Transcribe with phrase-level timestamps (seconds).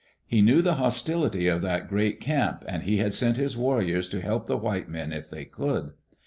[0.25, 4.09] He knew the hos tility of that great camp and he had sent his warriors
[4.09, 5.91] to help the white men if they could.